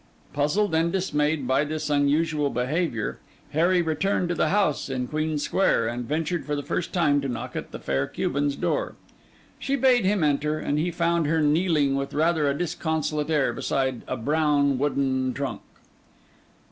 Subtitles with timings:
[0.33, 3.19] Puzzled and dismayed by this unusual behaviour,
[3.51, 7.29] Harry returned to the house in Queen Square, and ventured for the first time to
[7.29, 8.95] knock at the fair Cuban's door.
[9.59, 14.01] She bade him enter, and he found her kneeling with rather a disconsolate air beside
[14.07, 15.61] a brown wooden trunk.